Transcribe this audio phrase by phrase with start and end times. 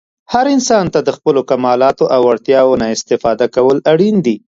[0.33, 4.35] هر انسان ته د خپلو کمالاتو او وړتیاوو نه استفاده کول اړین دي.